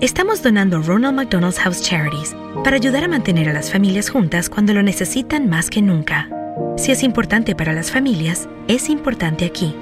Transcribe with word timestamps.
estamos 0.00 0.42
donando 0.42 0.80
Ronald 0.80 1.14
McDonald's 1.14 1.58
House 1.58 1.82
Charities 1.82 2.34
para 2.64 2.76
ayudar 2.76 3.04
a 3.04 3.08
mantener 3.08 3.48
a 3.48 3.52
las 3.52 3.70
familias 3.70 4.08
juntas 4.08 4.48
cuando 4.48 4.72
lo 4.72 4.82
necesitan 4.82 5.48
más 5.48 5.68
que 5.70 5.82
nunca. 5.82 6.28
Si 6.76 6.90
es 6.92 7.02
importante 7.02 7.54
para 7.54 7.72
las 7.72 7.90
familias, 7.90 8.48
es 8.66 8.88
importante 8.88 9.44
aquí. 9.44 9.74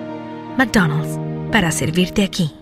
McDonald's, 0.57 1.19
para 1.53 1.71
servirte 1.71 2.25
aquí. 2.25 2.53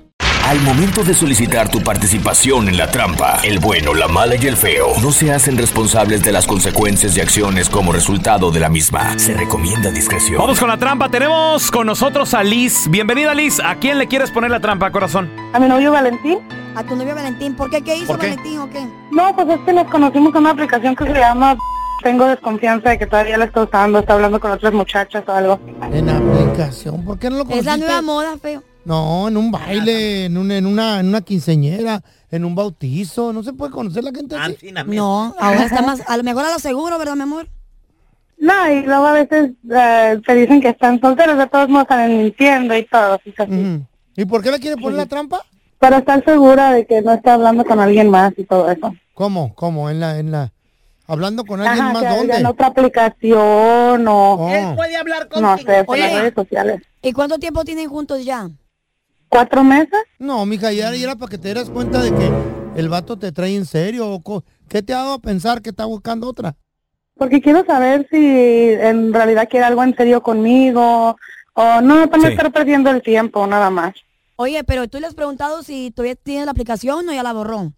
Al 0.45 0.61
momento 0.61 1.03
de 1.03 1.13
solicitar 1.13 1.69
tu 1.69 1.81
participación 1.81 2.69
en 2.69 2.77
la 2.77 2.89
trampa, 2.89 3.41
el 3.43 3.59
bueno, 3.59 3.95
la 3.95 4.07
mala 4.07 4.37
y 4.37 4.47
el 4.47 4.57
feo 4.57 4.93
no 5.03 5.11
se 5.11 5.33
hacen 5.33 5.59
responsables 5.59 6.23
de 6.23 6.31
las 6.31 6.47
consecuencias 6.47 7.17
y 7.17 7.21
acciones 7.21 7.69
como 7.69 7.91
resultado 7.91 8.53
de 8.53 8.61
la 8.61 8.69
misma. 8.69 9.19
Se 9.19 9.35
recomienda 9.35 9.91
discreción. 9.91 10.39
Vamos 10.39 10.61
con 10.61 10.69
la 10.69 10.77
trampa. 10.77 11.09
Tenemos 11.09 11.71
con 11.73 11.87
nosotros 11.87 12.33
a 12.35 12.45
Liz. 12.45 12.89
Bienvenida, 12.89 13.35
Liz. 13.35 13.59
¿A 13.59 13.75
quién 13.77 13.99
le 13.99 14.07
quieres 14.07 14.31
poner 14.31 14.53
la 14.53 14.61
trampa, 14.61 14.93
corazón? 14.93 15.33
A 15.53 15.59
mi 15.59 15.67
novio 15.67 15.91
Valentín. 15.91 16.39
A 16.77 16.85
tu 16.85 16.95
novio 16.95 17.15
Valentín. 17.15 17.55
¿Por 17.55 17.71
qué? 17.71 17.81
¿Qué 17.83 17.97
hizo. 17.97 18.17
Valentín 18.17 18.59
o 18.59 18.69
qué? 18.71 18.87
No, 19.11 19.35
pues 19.35 19.49
es 19.49 19.59
que 19.65 19.73
nos 19.73 19.91
conocimos 19.91 20.31
en 20.35 20.41
una 20.41 20.51
aplicación 20.51 20.95
que 20.95 21.05
se 21.07 21.15
llama 21.15 21.57
Tengo 22.03 22.27
desconfianza 22.27 22.91
de 22.91 22.99
que 22.99 23.07
todavía 23.07 23.39
la 23.39 23.47
está 23.47 23.63
usando, 23.65 23.99
está 24.01 24.13
hablando 24.15 24.39
con 24.39 24.51
otras 24.51 24.73
muchachas 24.75 25.25
o 25.27 25.33
algo. 25.33 25.59
En 25.91 26.09
aplicación, 26.11 27.03
¿por 27.05 27.19
qué 27.19 27.31
no 27.31 27.37
lo 27.37 27.43
Es 27.45 27.49
la 27.65 27.73
conociste? 27.73 27.79
nueva 27.87 28.03
moda, 28.03 28.37
feo. 28.39 28.63
No, 28.85 29.27
en 29.27 29.37
un 29.37 29.51
baile, 29.51 30.27
en, 30.27 30.37
un- 30.37 30.51
en, 30.53 30.65
una, 30.67 31.01
en 31.01 31.09
una 31.09 31.21
quinceñera, 31.23 32.03
en 32.31 32.45
un 32.45 32.55
bautizo. 32.55 33.33
No 33.33 33.43
se 33.43 33.53
puede 33.55 33.73
conocer 33.73 34.05
la 34.05 34.13
gente 34.15 34.37
así. 34.37 34.71
No, 34.87 35.35
ahora 35.41 35.65
está 35.65 35.83
más, 35.83 36.03
a 36.07 36.17
lo 36.17 36.23
mejor 36.23 36.45
a 36.45 36.53
lo 36.53 36.59
seguro, 36.59 36.97
¿verdad, 36.99 37.15
mi 37.17 37.23
amor? 37.23 37.49
No, 38.39 38.71
y 38.71 38.83
luego 38.83 39.07
a 39.07 39.13
veces 39.13 39.53
eh, 39.75 40.21
te 40.25 40.35
dicen 40.35 40.61
que 40.61 40.69
están 40.69 41.01
solteros, 41.01 41.39
de 41.39 41.47
todos 41.47 41.69
modos 41.71 41.87
salen 41.89 42.19
mintiendo 42.19 42.77
y 42.77 42.85
todo. 42.85 43.19
fíjate. 43.19 43.51
Ujú. 43.51 43.87
¿Y 44.15 44.25
por 44.27 44.43
qué 44.43 44.51
le 44.51 44.61
quiere 44.61 44.77
poner 44.77 44.99
la 44.99 45.07
trampa? 45.07 45.41
Para 45.79 45.99
estar 45.99 46.25
segura 46.25 46.73
de 46.73 46.87
que 46.87 47.03
no 47.03 47.13
está 47.13 47.35
hablando 47.35 47.65
con 47.65 47.79
alguien 47.81 48.11
más 48.11 48.33
y 48.37 48.45
todo 48.45 48.71
eso. 48.71 48.95
¿Cómo? 49.15 49.55
¿Cómo? 49.55 49.91
En 49.91 50.01
la, 50.01 50.19
en 50.19 50.31
la, 50.31 50.53
hablando 51.07 51.45
con 51.45 51.61
alguien 51.61 51.85
Ajá, 51.85 51.93
más 51.93 52.03
que 52.03 52.09
dónde? 52.19 52.37
en 52.39 52.47
otra 52.47 52.67
aplicación 52.69 54.09
o 54.09 54.33
Oh. 54.39 54.75
puede 54.77 54.97
hablar 54.97 55.29
no 55.41 55.59
sé, 55.59 55.85
por 55.85 55.95
Oye. 55.97 56.03
las 56.09 56.13
redes 56.21 56.35
sociales. 56.35 56.83
¿Y 57.03 57.13
cuánto 57.13 57.39
tiempo 57.39 57.65
tienen 57.65 57.89
juntos 57.89 58.25
ya? 58.25 58.49
¿Cuatro 59.29 59.63
meses? 59.65 60.01
No, 60.19 60.47
mija, 60.47 60.73
ya 60.73 60.91
ya 60.95 61.03
era 61.05 61.17
para 61.17 61.31
que 61.31 61.39
te 61.39 61.49
dieras 61.49 61.69
cuenta 61.71 62.01
de 62.03 62.11
que 62.15 62.31
el 62.77 62.89
vato 62.89 63.19
te 63.19 63.33
trae 63.33 63.55
en 63.57 63.67
serio. 63.67 64.09
o 64.11 64.23
co- 64.23 64.45
¿Qué 64.69 64.83
te 64.83 64.95
ha 64.95 64.99
dado 64.99 65.15
a 65.15 65.19
pensar 65.19 65.63
que 65.63 65.71
está 65.71 65.85
buscando 65.85 66.29
otra? 66.29 66.55
Porque 67.19 67.41
quiero 67.41 67.65
saber 67.65 68.07
si 68.11 68.17
en 68.19 69.13
realidad 69.13 69.49
quiere 69.49 69.65
algo 69.67 69.83
en 69.83 69.97
serio 69.97 70.23
conmigo 70.23 71.17
o 71.55 71.81
no, 71.81 72.09
para 72.09 72.19
no 72.23 72.29
Sí. 72.29 72.33
estar 72.35 72.53
perdiendo 72.53 72.91
el 72.91 73.03
tiempo, 73.03 73.47
nada 73.47 73.71
más. 73.71 73.95
Oye, 74.37 74.65
pero 74.65 74.87
tú 74.87 75.01
le 75.01 75.07
has 75.07 75.15
preguntado 75.15 75.63
si 75.63 75.91
todavía 75.91 76.15
tiene 76.15 76.45
la 76.45 76.51
aplicación 76.51 77.09
o 77.09 77.13
ya 77.13 77.23
la 77.23 77.33
borró. 77.33 77.73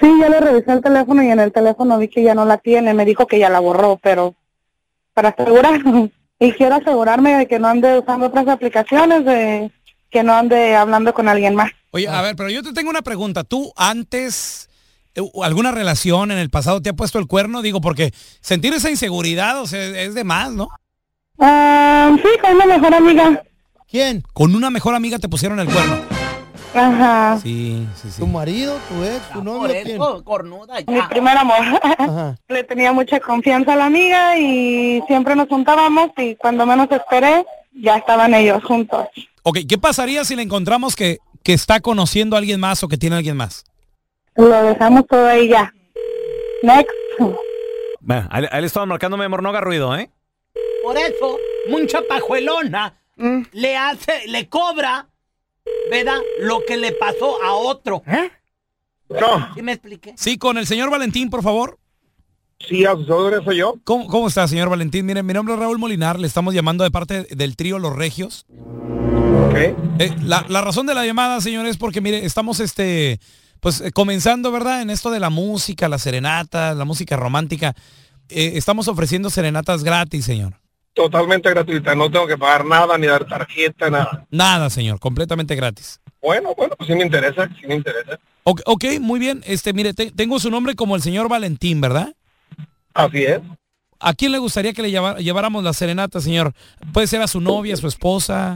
Sí, 0.00 0.10
ya 0.18 0.28
le 0.28 0.40
revisé 0.40 0.72
el 0.72 0.80
teléfono 0.80 1.22
y 1.22 1.28
en 1.28 1.40
el 1.40 1.52
teléfono 1.52 1.98
vi 1.98 2.08
que 2.08 2.22
ya 2.22 2.34
no 2.34 2.46
la 2.46 2.58
tiene. 2.58 2.94
Me 2.94 3.04
dijo 3.04 3.26
que 3.26 3.38
ya 3.38 3.50
la 3.50 3.60
borró, 3.60 3.98
pero 4.02 4.34
para 5.14 5.30
asegurar. 5.30 5.80
Y 6.42 6.50
quiero 6.54 6.74
asegurarme 6.74 7.36
de 7.36 7.46
que 7.46 7.60
no 7.60 7.68
ande 7.68 8.00
usando 8.00 8.26
otras 8.26 8.48
aplicaciones, 8.48 9.24
de 9.24 9.70
que 10.10 10.24
no 10.24 10.32
ande 10.32 10.74
hablando 10.74 11.14
con 11.14 11.28
alguien 11.28 11.54
más. 11.54 11.70
Oye, 11.92 12.08
a 12.08 12.20
ver, 12.20 12.34
pero 12.34 12.50
yo 12.50 12.64
te 12.64 12.72
tengo 12.72 12.90
una 12.90 13.02
pregunta. 13.02 13.44
¿Tú 13.44 13.72
antes, 13.76 14.68
eh, 15.14 15.20
alguna 15.40 15.70
relación 15.70 16.32
en 16.32 16.38
el 16.38 16.50
pasado 16.50 16.82
te 16.82 16.90
ha 16.90 16.94
puesto 16.94 17.20
el 17.20 17.28
cuerno? 17.28 17.62
Digo, 17.62 17.80
porque 17.80 18.10
sentir 18.40 18.74
esa 18.74 18.90
inseguridad, 18.90 19.60
o 19.60 19.68
sea, 19.68 19.84
es 20.02 20.14
de 20.14 20.24
más, 20.24 20.50
¿no? 20.50 20.68
Ah, 21.38 22.10
sí, 22.20 22.28
con 22.40 22.56
una 22.56 22.66
mejor 22.66 22.92
amiga. 22.92 23.44
¿Quién? 23.92 24.22
Con 24.32 24.54
una 24.56 24.70
mejor 24.70 24.94
amiga 24.94 25.18
te 25.18 25.28
pusieron 25.28 25.60
el 25.60 25.66
cuerno. 25.66 26.00
Ajá. 26.74 27.38
Sí, 27.42 27.86
sí, 27.94 28.10
sí. 28.10 28.22
¿Tu 28.22 28.26
marido, 28.26 28.78
tu 28.88 29.04
ex, 29.04 29.28
tu 29.34 29.44
novio? 29.44 29.70
¿Quién? 29.84 29.98
cornuda 30.24 30.76
Mi 30.86 31.02
primer 31.10 31.36
amor. 31.36 31.58
Ajá. 31.82 32.34
Le 32.48 32.64
tenía 32.64 32.94
mucha 32.94 33.20
confianza 33.20 33.74
a 33.74 33.76
la 33.76 33.84
amiga 33.84 34.38
y 34.38 35.02
siempre 35.06 35.36
nos 35.36 35.46
juntábamos 35.48 36.10
y 36.16 36.36
cuando 36.36 36.64
menos 36.64 36.90
esperé, 36.90 37.44
ya 37.74 37.98
estaban 37.98 38.32
ellos 38.32 38.64
juntos. 38.64 39.08
Ok, 39.42 39.58
¿qué 39.68 39.76
pasaría 39.76 40.24
si 40.24 40.36
le 40.36 40.42
encontramos 40.42 40.96
que, 40.96 41.18
que 41.44 41.52
está 41.52 41.80
conociendo 41.80 42.36
a 42.36 42.38
alguien 42.38 42.60
más 42.60 42.82
o 42.82 42.88
que 42.88 42.96
tiene 42.96 43.16
a 43.16 43.18
alguien 43.18 43.36
más? 43.36 43.66
Lo 44.36 44.62
dejamos 44.62 45.06
todo 45.06 45.26
ahí 45.26 45.48
ya. 45.48 45.70
Next. 46.62 46.88
Bueno, 48.00 48.26
ahí, 48.30 48.46
ahí 48.50 48.60
le 48.62 48.66
estaban 48.68 48.88
marcando, 48.88 49.18
mi 49.18 49.24
amor, 49.24 49.42
no 49.42 49.50
haga 49.50 49.60
ruido, 49.60 49.94
¿eh? 49.94 50.08
Por 50.82 50.96
eso, 50.96 51.36
mucha 51.68 52.00
pajuelona 52.08 53.01
le 53.16 53.76
hace, 53.76 54.26
le 54.28 54.48
cobra, 54.48 55.08
¿verdad? 55.90 56.18
Lo 56.40 56.60
que 56.66 56.76
le 56.76 56.92
pasó 56.92 57.42
a 57.42 57.52
otro. 57.52 58.02
No, 59.08 59.54
¿Sí 59.54 59.62
me 59.62 59.72
expliqué? 59.72 60.14
Sí, 60.16 60.38
con 60.38 60.56
el 60.58 60.66
señor 60.66 60.90
Valentín, 60.90 61.28
por 61.30 61.42
favor. 61.42 61.78
sí, 62.66 62.84
a 62.86 62.92
sus 62.94 63.08
órdenes 63.10 63.44
soy 63.44 63.58
yo. 63.58 63.74
¿Cómo, 63.84 64.06
cómo 64.06 64.28
está, 64.28 64.48
señor 64.48 64.70
Valentín? 64.70 65.04
Mire, 65.04 65.22
mi 65.22 65.34
nombre 65.34 65.54
es 65.54 65.60
Raúl 65.60 65.78
Molinar, 65.78 66.18
le 66.18 66.26
estamos 66.26 66.54
llamando 66.54 66.82
de 66.84 66.90
parte 66.90 67.24
del 67.24 67.56
trío 67.56 67.78
Los 67.78 67.94
Regios. 67.94 68.46
Eh, 69.54 70.14
la, 70.22 70.44
la 70.48 70.60
razón 70.62 70.86
de 70.86 70.94
la 70.94 71.04
llamada, 71.04 71.40
señor, 71.40 71.66
es 71.66 71.76
porque, 71.76 72.00
mire, 72.00 72.24
estamos 72.24 72.58
este, 72.60 73.20
pues 73.60 73.80
eh, 73.82 73.92
comenzando, 73.92 74.50
¿verdad? 74.50 74.80
En 74.80 74.88
esto 74.90 75.10
de 75.10 75.20
la 75.20 75.28
música, 75.30 75.88
la 75.88 75.98
serenata, 75.98 76.74
la 76.74 76.84
música 76.86 77.16
romántica. 77.16 77.74
Eh, 78.30 78.52
estamos 78.54 78.88
ofreciendo 78.88 79.28
serenatas 79.28 79.84
gratis, 79.84 80.24
señor. 80.24 80.54
Totalmente 80.94 81.48
gratuita, 81.48 81.94
no 81.94 82.10
tengo 82.10 82.26
que 82.26 82.36
pagar 82.36 82.64
nada, 82.66 82.98
ni 82.98 83.06
dar 83.06 83.24
tarjeta, 83.26 83.88
nada. 83.88 84.26
Nada, 84.30 84.68
señor, 84.68 84.98
completamente 85.00 85.54
gratis. 85.54 85.98
Bueno, 86.20 86.54
bueno, 86.54 86.74
pues 86.76 86.86
sí 86.88 86.94
me 86.94 87.02
interesa, 87.02 87.48
sí 87.58 87.66
me 87.66 87.76
interesa. 87.76 88.18
Ok, 88.44 88.60
ok, 88.66 88.84
muy 89.00 89.18
bien. 89.18 89.42
Este, 89.46 89.72
mire, 89.72 89.94
te- 89.94 90.10
tengo 90.10 90.38
su 90.38 90.50
nombre 90.50 90.74
como 90.74 90.94
el 90.94 91.02
señor 91.02 91.28
Valentín, 91.28 91.80
¿verdad? 91.80 92.14
Así 92.92 93.24
es. 93.24 93.40
¿A 94.00 94.12
quién 94.14 94.32
le 94.32 94.38
gustaría 94.38 94.72
que 94.74 94.82
le 94.82 94.90
lleváramos 95.22 95.64
la 95.64 95.72
serenata, 95.72 96.20
señor? 96.20 96.52
Puede 96.92 97.06
ser 97.06 97.22
a 97.22 97.26
su 97.28 97.40
novia, 97.40 97.74
a 97.74 97.76
su 97.78 97.86
esposa. 97.86 98.54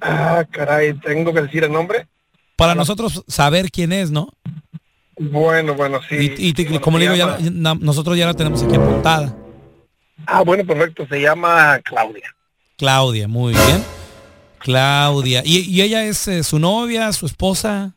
Ah, 0.00 0.44
caray, 0.50 0.94
tengo 0.94 1.32
que 1.32 1.42
decir 1.42 1.62
el 1.62 1.70
nombre. 1.72 2.08
Para 2.56 2.74
nosotros 2.74 3.22
saber 3.28 3.70
quién 3.70 3.92
es, 3.92 4.10
¿no? 4.10 4.30
Bueno, 5.16 5.74
bueno, 5.74 6.00
sí. 6.08 6.34
Y, 6.38 6.48
y 6.48 6.52
te- 6.54 6.64
Bueno, 6.64 6.80
como 6.80 6.98
le 6.98 7.08
digo, 7.08 7.16
ya, 7.38 7.38
nosotros 7.78 8.16
ya 8.18 8.26
la 8.26 8.34
tenemos 8.34 8.62
aquí 8.62 8.74
apuntada. 8.74 9.36
Ah, 10.26 10.42
bueno, 10.42 10.64
perfecto, 10.64 11.06
se 11.08 11.20
llama 11.20 11.80
Claudia. 11.84 12.34
Claudia, 12.76 13.28
muy 13.28 13.52
bien. 13.52 13.84
Claudia. 14.58 15.42
¿Y, 15.44 15.60
y 15.70 15.82
ella 15.82 16.04
es 16.04 16.26
eh, 16.28 16.42
su 16.42 16.58
novia, 16.58 17.12
su 17.12 17.26
esposa? 17.26 17.94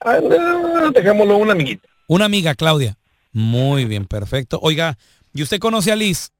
Ah, 0.00 0.18
no, 0.22 0.90
dejémoslo 0.90 1.36
una 1.36 1.52
amiguita. 1.52 1.88
Una 2.06 2.24
amiga, 2.24 2.54
Claudia. 2.54 2.96
Muy 3.32 3.84
bien, 3.84 4.06
perfecto. 4.06 4.58
Oiga, 4.62 4.96
¿Y 5.32 5.42
usted 5.42 5.58
conoce 5.58 5.92
a 5.92 5.96
Liz? 5.96 6.32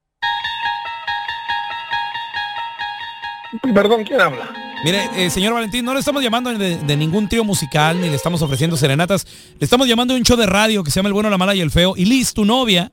Perdón, 3.75 4.05
¿quién 4.05 4.21
habla? 4.21 4.53
Mire, 4.85 5.11
eh, 5.15 5.31
señor 5.31 5.53
Valentín, 5.53 5.85
no 5.85 5.93
le 5.93 6.01
estamos 6.01 6.23
llamando 6.23 6.53
de, 6.57 6.79
de 6.79 6.97
ningún 6.97 7.29
trío 7.29 7.45
musical, 7.45 8.01
ni 8.01 8.09
le 8.09 8.17
estamos 8.17 8.43
ofreciendo 8.43 8.77
serenatas. 8.77 9.27
Le 9.59 9.65
estamos 9.65 9.87
llamando 9.87 10.15
de 10.15 10.21
un 10.21 10.25
show 10.25 10.37
de 10.37 10.47
radio 10.47 10.83
que 10.83 10.91
se 10.91 10.97
llama 10.97 11.09
El 11.09 11.13
Bueno, 11.13 11.31
la 11.31 11.39
Mala 11.39 11.55
y 11.55 11.61
el 11.61 11.71
Feo. 11.71 11.95
Y 11.97 12.07
Liz, 12.07 12.33
tu 12.33 12.45
novia, 12.45 12.91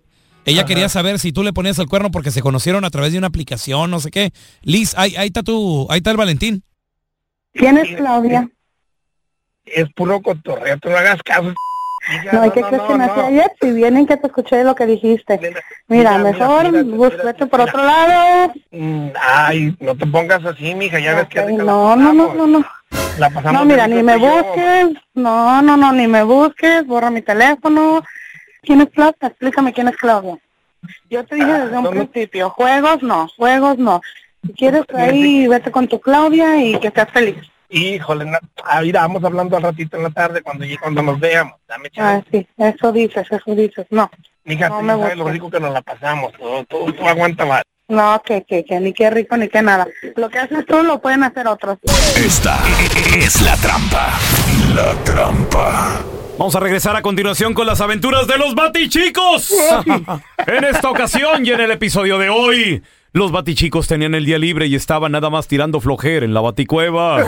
ella 0.48 0.62
Ajá. 0.62 0.68
quería 0.68 0.90
saber 0.90 1.20
si 1.20 1.32
tú 1.32 1.44
le 1.44 1.54
ponías 1.54 1.78
el 1.80 1.88
cuerno 1.88 2.10
porque 2.10 2.32
se 2.32 2.42
conocieron 2.42 2.86
a 2.86 2.90
través 2.90 3.12
de 3.12 3.18
una 3.18 3.28
aplicación, 3.28 3.92
no 3.92 4.00
sé 4.00 4.12
qué. 4.12 4.32
Liz, 4.64 4.94
ahí, 4.98 5.16
ahí 5.18 5.28
está 5.28 5.44
tu, 5.44 5.86
ahí 5.90 5.98
está 5.98 6.12
el 6.12 6.18
Valentín. 6.18 6.64
¿Quién 7.54 7.78
es 7.78 7.96
Claudia? 7.98 8.50
Es 9.66 9.86
puro 9.94 10.22
cotorreo, 10.22 10.78
tú 10.80 10.90
no 10.90 10.98
hagas 10.98 11.22
caso. 11.24 11.54
No, 12.32 12.46
¿y 12.46 12.52
qué 12.52 12.62
crees 12.62 12.82
que 12.84 12.96
me 12.96 13.04
hacía 13.04 13.26
ayer? 13.28 13.52
Si 13.60 13.72
vienen 13.72 14.08
que 14.08 14.16
te 14.16 14.28
escuché 14.28 14.64
lo 14.64 14.74
que 14.76 14.86
dijiste. 14.86 15.38
Mira, 15.42 15.62
mira, 15.90 16.18
mejor 16.20 16.72
mira, 16.72 16.84
búscate 16.96 17.46
por 17.48 17.60
otro 17.60 17.84
lado. 17.84 18.54
Mm, 18.72 19.10
Ay, 19.22 19.76
no 19.82 19.94
te 19.96 20.06
pongas 20.08 20.46
así, 20.46 20.74
mija, 20.74 21.00
ya 21.00 21.16
ves 21.16 21.28
que 21.28 21.46
que 21.46 21.52
no, 21.54 21.96
no, 21.98 22.14
no, 22.14 22.34
no, 22.34 22.48
no. 22.48 22.66
la 23.18 23.30
pasamos 23.30 23.52
No, 23.60 23.66
mira, 23.66 23.88
ni 23.88 24.02
me 24.04 24.14
yo. 24.22 24.26
busques. 24.44 25.04
No, 25.16 25.62
no, 25.62 25.76
no, 25.76 25.92
ni 25.92 26.08
me 26.08 26.24
busques. 26.24 26.86
Borra 26.88 27.10
mi 27.10 27.22
teléfono. 27.22 28.02
¿Quién 28.68 28.82
es 28.82 28.90
Claudia? 28.90 29.28
Explícame 29.30 29.72
quién 29.74 29.88
es 29.88 29.96
Claudia. 29.96 30.38
Yo 31.10 31.26
te 31.26 31.36
dije 31.36 31.48
desde 31.48 31.78
un 31.78 31.84
no, 31.86 31.92
no. 31.92 31.92
principio, 31.92 32.50
juegos 32.50 33.02
no, 33.02 33.28
juegos 33.38 33.78
no. 33.78 34.02
Si 34.46 34.54
quieres 34.54 34.84
ahí, 34.94 35.48
vete 35.48 35.72
con 35.72 35.88
tu 35.88 36.00
Claudia 36.02 36.62
y 36.62 36.78
que 36.80 36.92
seas 36.92 37.10
feliz. 37.12 37.38
Híjole, 37.70 38.30
ah, 38.66 38.82
mira, 38.82 39.02
vamos 39.02 39.24
hablando 39.24 39.58
al 39.58 39.64
ratito 39.64 39.98
en 39.98 40.04
la 40.04 40.10
tarde 40.10 40.42
cuando 40.42 40.66
cuando 40.82 41.02
nos 41.02 41.20
veamos. 41.20 41.56
Dame 41.68 41.90
Ah, 41.98 42.22
sí, 42.32 42.46
eso 42.58 42.92
dices, 42.92 43.26
eso 43.30 43.56
dices. 43.56 43.86
No, 43.90 44.10
Mija, 44.44 44.70
no 44.70 44.80
tú 44.80 44.84
me 44.84 44.94
sabes 44.94 45.18
lo 45.18 45.24
gusta. 45.24 45.34
rico 45.34 45.50
que 45.52 45.60
nos 45.60 45.74
la 45.74 45.82
pasamos. 45.82 46.34
Tú, 46.34 46.66
tú, 46.70 46.92
tú 46.94 47.08
aguanta 47.08 47.46
más. 47.46 47.64
no, 47.88 48.22
que, 48.26 48.44
que, 48.44 48.64
que 48.66 48.80
ni 48.80 48.94
qué 48.94 49.10
rico 49.10 49.36
ni 49.38 49.48
qué 49.50 49.62
nada. 49.62 49.88
Lo 50.16 50.30
que 50.30 50.40
haces 50.40 50.66
tú 50.66 50.84
lo 50.84 51.02
pueden 51.02 51.24
hacer 51.24 51.48
otros. 51.48 51.78
Esta 52.18 52.58
es 53.18 53.42
la 53.42 53.56
trampa. 53.58 54.14
La 54.76 54.94
trampa. 55.04 56.00
Vamos 56.38 56.56
a 56.56 56.60
regresar 56.60 56.96
a 56.96 57.02
continuación 57.02 57.56
con 57.56 57.66
las 57.66 57.82
aventuras 57.82 58.28
de 58.28 58.38
los 58.38 58.54
Batichicos. 58.54 59.52
en 60.46 60.66
esta 60.66 60.92
ocasión 60.92 61.44
y 61.44 61.50
en 61.50 61.62
el 61.62 61.72
episodio 61.72 62.20
de 62.20 62.30
hoy, 62.30 62.84
los 63.12 63.32
Batichicos 63.32 63.88
tenían 63.88 64.14
el 64.14 64.26
día 64.26 64.38
libre 64.38 64.68
y 64.68 64.76
estaban 64.76 65.14
nada 65.14 65.32
más 65.32 65.48
tirando 65.48 65.82
flojera 65.82 66.26
en 66.26 66.36
la 66.36 66.42
Baticueva. 66.42 67.26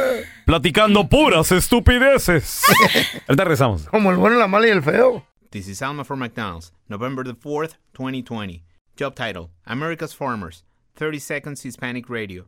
platicando 0.46 1.08
puras 1.08 1.50
estupideces. 1.50 2.62
Ahorita 3.26 3.42
regresamos. 3.44 3.86
Como 3.86 4.12
el 4.12 4.16
bueno, 4.16 4.36
la 4.36 4.46
mala 4.46 4.68
y 4.68 4.70
el 4.70 4.82
feo. 4.82 5.26
This 5.50 5.66
is 5.66 5.82
Alma 5.82 6.04
from 6.04 6.20
McDonald's, 6.20 6.72
November 6.88 7.24
the 7.24 7.34
4th, 7.34 7.78
2020. 7.94 8.62
Job 8.96 9.16
title 9.16 9.50
America's 9.66 10.14
Farmers, 10.14 10.64
30 10.94 11.18
Seconds 11.18 11.64
Hispanic 11.64 12.08
Radio. 12.08 12.46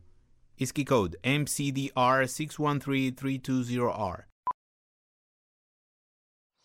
ISKI 0.57 0.85
code 0.85 1.17
MCDR613320R. 1.23 4.23